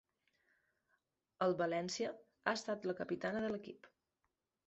[1.47, 3.93] Al València ha estat la capitana de l'equip.